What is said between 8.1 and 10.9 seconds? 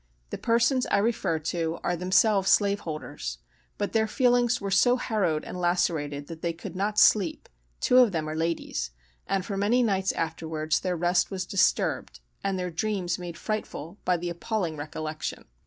them are ladies); and for many nights afterwards